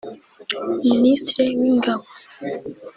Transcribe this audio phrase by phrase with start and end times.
[0.89, 2.05] Minisitiri w'ingabo